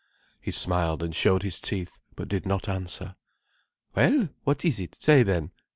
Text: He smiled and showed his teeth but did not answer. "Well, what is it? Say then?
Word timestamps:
He 0.41 0.49
smiled 0.49 1.03
and 1.03 1.13
showed 1.15 1.43
his 1.43 1.61
teeth 1.61 2.01
but 2.15 2.27
did 2.27 2.43
not 2.47 2.67
answer. 2.67 3.15
"Well, 3.93 4.29
what 4.45 4.65
is 4.65 4.79
it? 4.79 4.95
Say 4.95 5.21
then? 5.21 5.51